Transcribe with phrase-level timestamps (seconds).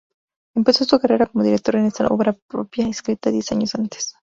[0.55, 4.15] Empezó su carrera como director con esta obra propia escrita diez años antes.